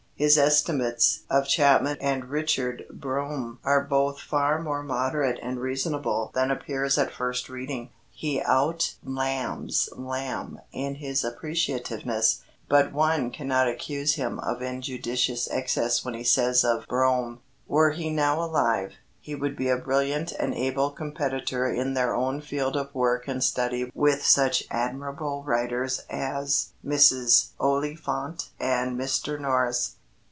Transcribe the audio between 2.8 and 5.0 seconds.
Brome are both far more